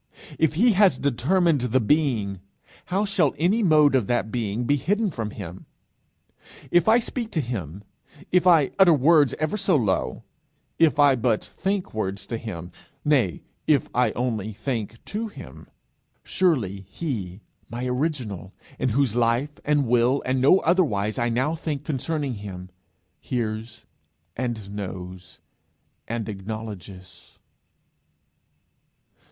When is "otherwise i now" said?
20.61-21.53